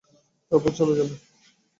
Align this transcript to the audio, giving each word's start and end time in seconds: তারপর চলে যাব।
তারপর 0.51 0.71
চলে 0.77 0.93
যাব। 0.99 1.09